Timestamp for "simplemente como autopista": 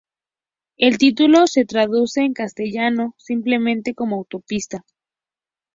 3.19-4.83